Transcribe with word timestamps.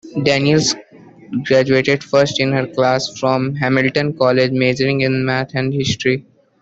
Daniels 0.23 0.73
graduated 1.45 2.03
first 2.03 2.39
in 2.39 2.53
her 2.53 2.65
class 2.65 3.07
from 3.19 3.53
Hamilton 3.53 4.17
College, 4.17 4.49
majoring 4.51 5.01
in 5.01 5.23
math 5.23 5.53
and 5.53 5.71
history. 5.71 6.25